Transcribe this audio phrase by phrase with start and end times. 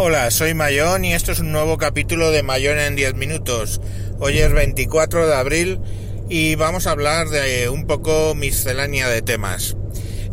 [0.00, 3.80] Hola, soy Mayón y esto es un nuevo capítulo de Mayón en 10 minutos.
[4.20, 5.80] Hoy es 24 de abril
[6.28, 9.76] y vamos a hablar de un poco miscelánea de temas.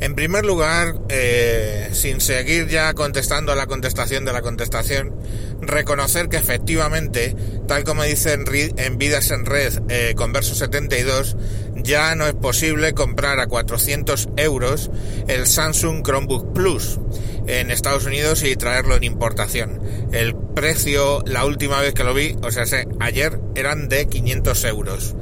[0.02, 5.16] En primer lugar, eh, sin seguir ya contestando a la contestación de la contestación,
[5.62, 7.36] reconocer que efectivamente,
[7.68, 11.38] tal como dice en, Vidas en Red eh, con verso 72,
[11.77, 14.91] ya no es posible comprar a 400 euros
[15.27, 17.00] el Samsung Chromebook Plus
[17.48, 19.81] en Estados Unidos y traerlo en importación.
[20.12, 22.63] El precio, la última vez que lo vi, o sea,
[22.99, 25.16] ayer eran de 500 euros.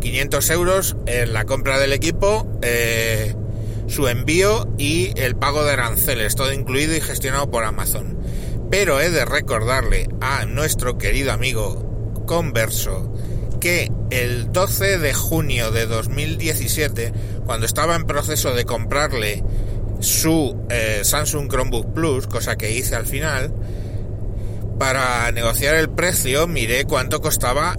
[0.00, 3.34] 500 euros en la compra del equipo, eh,
[3.86, 8.18] su envío y el pago de aranceles, todo incluido y gestionado por Amazon.
[8.70, 11.86] Pero he de recordarle a nuestro querido amigo
[12.26, 13.12] Converso
[13.60, 17.12] que el 12 de junio de 2017,
[17.44, 19.44] cuando estaba en proceso de comprarle
[20.00, 23.52] su eh, Samsung Chromebook Plus, cosa que hice al final,
[24.78, 27.76] para negociar el precio miré cuánto costaba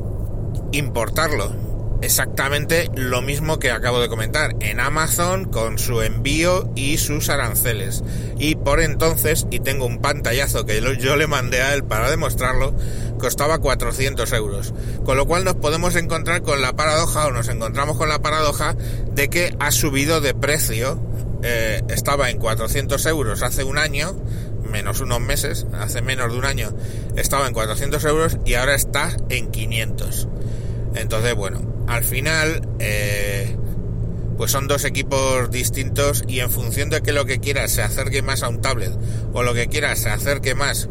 [0.72, 7.30] importarlo exactamente lo mismo que acabo de comentar en Amazon con su envío y sus
[7.30, 8.04] aranceles.
[8.38, 12.76] Y por entonces, y tengo un pantallazo que yo le mandé a él para demostrarlo,
[13.20, 14.74] costaba 400 euros.
[15.06, 18.76] Con lo cual nos podemos encontrar con la paradoja, o nos encontramos con la paradoja,
[19.12, 21.00] de que ha subido de precio.
[21.44, 24.16] Eh, estaba en 400 euros hace un año,
[24.70, 26.72] menos unos meses, hace menos de un año
[27.16, 30.28] estaba en 400 euros y ahora está en 500.
[30.96, 33.56] Entonces, bueno, al final, eh,
[34.38, 38.22] pues son dos equipos distintos y en función de que lo que quieras se acerque
[38.22, 38.92] más a un tablet
[39.34, 40.90] o lo que quieras se acerque más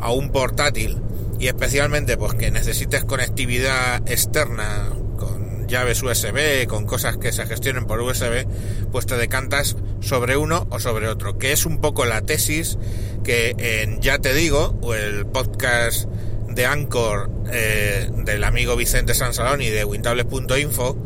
[0.00, 0.98] a un portátil
[1.38, 7.86] y especialmente pues que necesites conectividad externa con llaves USB, con cosas que se gestionen
[7.86, 8.46] por USB,
[8.92, 12.78] pues te decantas sobre uno o sobre otro, que es un poco la tesis
[13.24, 16.08] que en Ya te digo, o el podcast
[16.48, 20.96] de Anchor eh, del amigo Vicente Sansalón y de Wintables.info,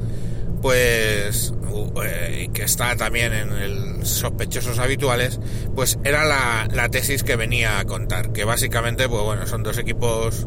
[0.63, 1.53] pues
[2.05, 5.39] eh, que está también en el sospechosos habituales,
[5.75, 10.47] pues era la, tesis que venía a contar, que básicamente, pues bueno, son dos equipos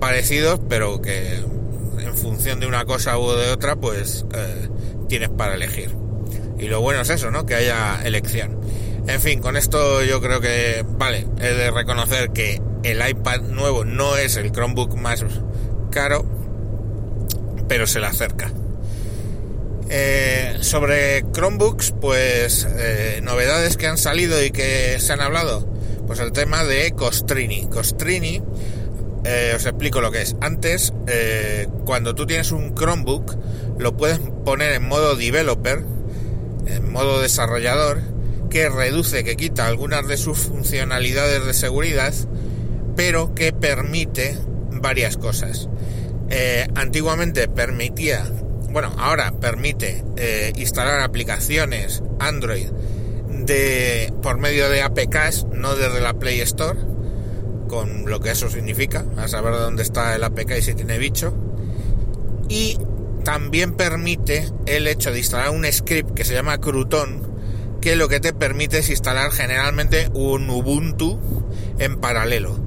[0.00, 4.68] parecidos, pero que en función de una cosa u de otra, pues eh,
[5.08, 6.03] tienes para elegir.
[6.58, 7.46] Y lo bueno es eso, ¿no?
[7.46, 8.60] Que haya elección.
[9.06, 13.84] En fin, con esto yo creo que, vale, he de reconocer que el iPad nuevo
[13.84, 15.24] no es el Chromebook más
[15.90, 16.24] caro,
[17.68, 18.50] pero se le acerca.
[19.90, 25.68] Eh, sobre Chromebooks, pues eh, novedades que han salido y que se han hablado,
[26.06, 27.66] pues el tema de Costrini.
[27.66, 28.42] Costrini,
[29.24, 30.36] eh, os explico lo que es.
[30.40, 30.92] Antes,
[31.84, 33.36] cuando tú tienes un Chromebook,
[33.78, 35.84] lo puedes poner en modo developer,
[36.66, 38.00] en modo desarrollador,
[38.50, 42.14] que reduce, que quita algunas de sus funcionalidades de seguridad
[42.96, 44.38] pero que permite
[44.70, 45.68] varias cosas.
[46.30, 48.24] Eh, antiguamente permitía,
[48.70, 52.66] bueno, ahora permite eh, instalar aplicaciones Android
[53.28, 56.78] de por medio de APKs, no desde la Play Store,
[57.68, 61.34] con lo que eso significa, a saber dónde está el APK y si tiene bicho.
[62.48, 62.78] Y
[63.24, 67.34] también permite el hecho de instalar un script que se llama Crouton,
[67.80, 71.18] que lo que te permite es instalar generalmente un Ubuntu
[71.78, 72.58] en paralelo.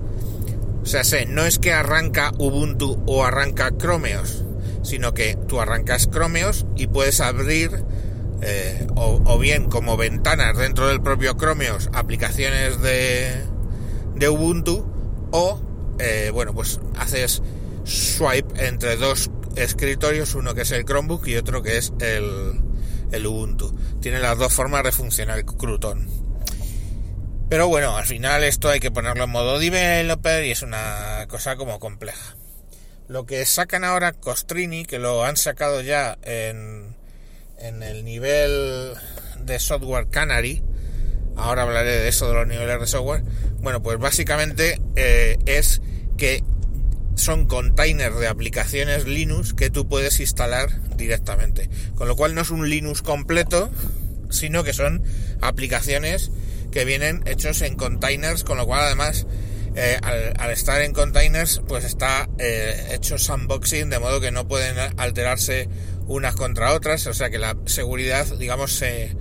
[0.81, 4.43] O sea, no es que arranca Ubuntu o arranca Chromeos,
[4.83, 7.83] sino que tú arrancas Chromeos y puedes abrir
[8.41, 13.31] eh, o, bien como ventanas dentro del propio Chromeos aplicaciones de,
[14.15, 14.85] de Ubuntu
[15.31, 15.59] o
[15.97, 17.41] eh, bueno pues haces
[17.83, 22.61] swipe entre dos escritorios, uno que es el Chromebook y otro que es el,
[23.11, 23.77] el Ubuntu.
[24.01, 26.07] Tiene las dos formas de funcionar el Crouton.
[27.49, 31.55] Pero bueno, al final esto hay que ponerlo en modo developer y es una cosa
[31.55, 32.35] como compleja.
[33.07, 36.95] Lo que sacan ahora Costrini, que lo han sacado ya en,
[37.57, 38.95] en el nivel
[39.39, 40.61] de software Canary,
[41.37, 43.23] ahora hablaré de eso, de los niveles de software,
[43.59, 45.81] bueno, pues básicamente eh, es
[46.17, 46.43] que
[47.17, 51.69] son containers de aplicaciones Linux que tú puedes instalar directamente.
[51.95, 53.69] Con lo cual no es un Linux completo,
[54.29, 55.03] sino que son
[55.41, 56.31] aplicaciones
[56.71, 59.25] que vienen hechos en containers, con lo cual además
[59.75, 64.75] eh, al, estar en containers pues está eh, hecho sandboxing de modo que no pueden
[64.97, 65.69] alterarse
[66.07, 69.15] unas contra otras, o sea que la seguridad digamos se,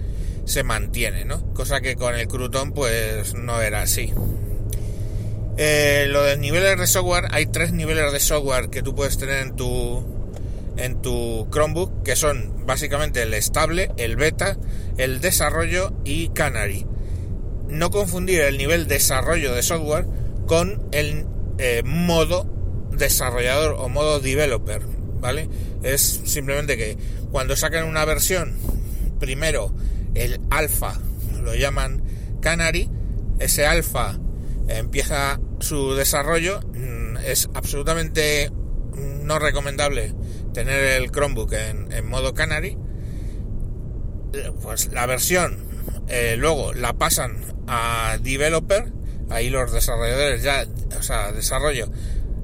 [0.45, 1.53] se mantiene, ¿no?
[1.53, 4.13] Cosa que con el Crouton pues no era así.
[5.59, 9.43] Eh, lo de niveles de software, hay tres niveles de software que tú puedes tener
[9.43, 10.05] en tu
[10.77, 14.59] en tu Chromebook, que son básicamente el estable, el beta,
[14.99, 16.87] el desarrollo y Canary
[17.69, 20.07] no confundir el nivel desarrollo de software
[20.47, 21.27] con el
[21.59, 22.47] eh, modo
[22.93, 24.83] desarrollador o modo developer,
[25.21, 25.49] ¿vale?
[25.83, 26.97] Es simplemente que
[27.31, 28.55] cuando sacan una versión,
[29.19, 29.73] primero
[30.15, 30.99] el alfa,
[31.43, 32.03] lo llaman
[32.41, 32.89] Canary,
[33.39, 34.19] ese alfa
[34.69, 38.51] empieza su desarrollo, mm, es absolutamente
[38.97, 40.15] no recomendable
[40.55, 42.79] tener el Chromebook en, modo Canary,
[44.63, 45.59] pues la versión
[46.09, 48.93] eh, luego la pasan a developer,
[49.29, 50.65] ahí los desarrolladores ya,
[50.99, 51.91] o sea, desarrollo,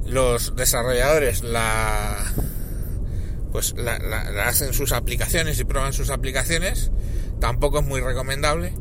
[0.05, 2.33] los desarrolladores la
[3.53, 3.97] pues la,
[4.47, 6.91] hacen sus aplicaciones y prueban sus aplicaciones,
[7.39, 8.73] tampoco es muy recomendable.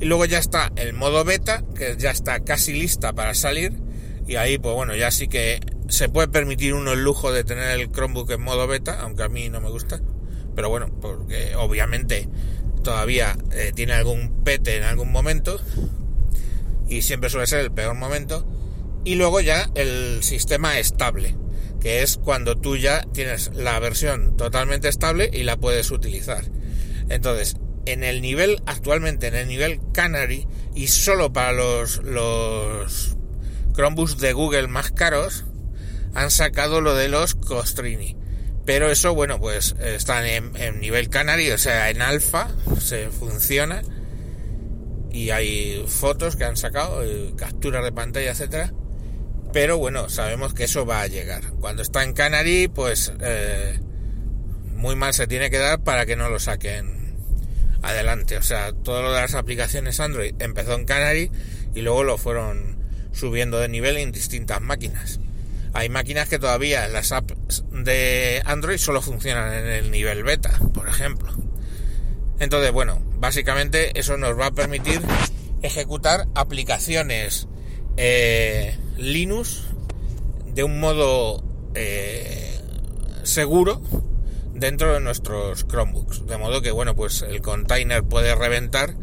[0.00, 3.72] Y luego ya está el modo beta, que ya está casi lista para salir,
[4.26, 7.78] y ahí pues bueno, ya sí que se puede permitir uno el lujo de tener
[7.78, 10.00] el Chromebook en modo beta, aunque a mí no me gusta,
[10.54, 12.28] pero bueno, porque obviamente
[12.82, 15.60] todavía eh, tiene algún pete en algún momento,
[16.88, 18.46] y siempre suele ser el peor momento,
[19.04, 21.36] y luego ya el sistema estable,
[21.80, 26.44] que es cuando tú ya tienes la versión totalmente estable y la puedes utilizar.
[27.10, 33.16] Entonces, en el nivel, actualmente en el nivel Canary, y solo para los, los
[33.74, 35.44] Chromebooks de Google más caros,
[36.14, 38.16] han sacado lo de los Costrini.
[38.64, 42.48] Pero eso, bueno, pues están en, nivel Canary, o sea, en alfa,
[42.80, 43.82] se funciona
[45.12, 48.72] y hay fotos que han sacado, eh, capturas de pantalla, etcétera.
[49.52, 51.42] Pero bueno, sabemos que eso va a llegar.
[51.60, 53.78] Cuando está en Canary, pues eh,
[54.74, 57.03] muy mal se tiene que dar para que no lo saquen
[57.84, 58.36] adelante.
[58.36, 61.30] O sea, todo lo de las aplicaciones Android empezó en Canary
[61.74, 62.78] y luego lo fueron
[63.12, 65.20] subiendo de nivel en distintas máquinas.
[65.72, 70.88] Hay máquinas que todavía las apps de Android solo funcionan en el nivel beta, por
[70.88, 71.32] ejemplo.
[72.38, 75.00] Entonces, bueno, básicamente eso nos va a permitir
[75.62, 77.48] ejecutar aplicaciones
[77.96, 79.64] eh, Linux
[80.46, 81.42] de un modo
[81.74, 82.60] eh,
[83.24, 83.82] seguro
[84.54, 86.26] dentro de nuestros Chromebooks.
[86.26, 88.94] De modo que, bueno, pues el container puede reventar,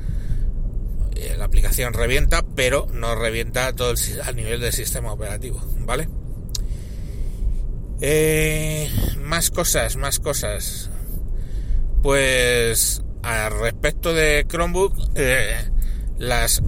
[1.15, 6.09] eh, la aplicación revienta, pero no revienta todo el, a nivel del sistema operativo, ¿vale?
[9.19, 10.89] más cosas, más cosas.
[12.01, 15.56] Pues al respecto de Chromebook, eh,
[16.18, 16.62] las,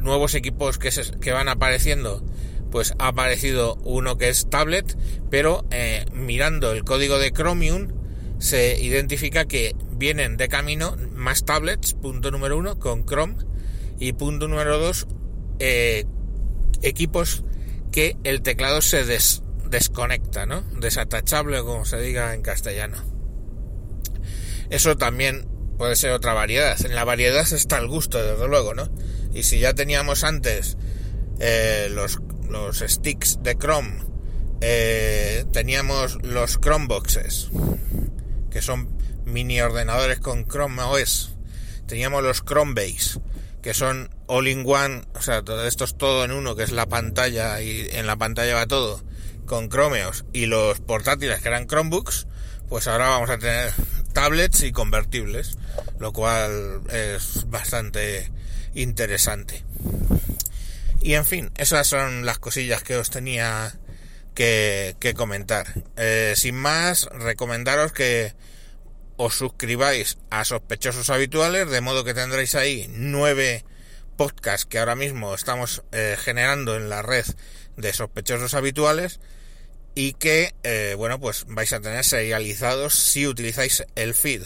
[0.00, 2.22] nuevos equipos que, que van apareciendo,
[2.70, 4.96] pues ha aparecido uno que es tablet,
[5.30, 7.88] pero eh, mirando el código de Chromium
[8.42, 13.36] se identifica que vienen de camino más tablets, punto número uno, con Chrome,
[14.00, 15.06] y punto número dos,
[15.60, 16.06] eh,
[16.82, 17.44] equipos
[17.92, 20.62] que el teclado se desconecta, ¿no?
[20.80, 22.96] Desatachable, como se diga en castellano.
[24.70, 25.46] Eso también
[25.78, 26.84] puede ser otra variedad.
[26.84, 28.90] En la variedad está el gusto, desde luego, ¿no?
[29.32, 30.76] Y si ya teníamos antes
[31.38, 32.18] eh, los,
[32.50, 34.00] los sticks de Chrome,
[34.60, 37.50] eh, teníamos los Chromeboxes,
[38.52, 38.88] que son
[39.24, 41.34] mini ordenadores con Chrome OS,
[41.86, 43.20] teníamos los Chromebase,
[43.62, 46.72] que son all in one, o sea, todo esto es todo en uno, que es
[46.72, 49.02] la pantalla y en la pantalla va todo,
[49.46, 52.26] con Chromeos y los portátiles que eran Chromebooks,
[52.68, 53.72] pues ahora vamos a tener
[54.12, 55.56] tablets y convertibles,
[55.98, 58.30] lo cual es bastante
[58.74, 59.64] interesante.
[61.00, 63.74] Y en fin, esas son las cosillas que os tenía
[64.34, 65.66] que, comentar.
[65.96, 68.34] Eh, sin más, recomendaros que
[69.16, 73.64] os suscribáis a sospechosos habituales, de modo que tendréis ahí nueve
[74.16, 77.24] podcasts que ahora mismo estamos eh, generando en la red
[77.76, 79.20] de sospechosos habituales
[79.94, 84.42] y que, eh, bueno, pues vais a tener serializados si utilizáis el feed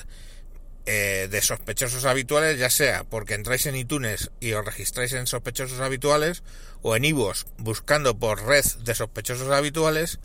[0.87, 5.81] eh, de sospechosos habituales, ya sea porque entráis en iTunes y os registráis en sospechosos
[5.81, 6.43] habituales,
[6.83, 10.21] o en iVoox buscando por red de sospechosos habituales,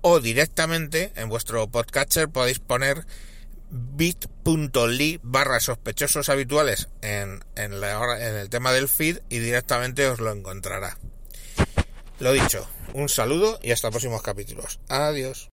[0.00, 3.04] o directamente en vuestro podcatcher podéis poner
[3.70, 10.98] bit.ly barra sospechosos habituales en, en el tema del feed y directamente os lo encontrará.
[12.18, 14.80] Lo dicho, un saludo y hasta próximos capítulos.
[14.88, 15.50] Adiós.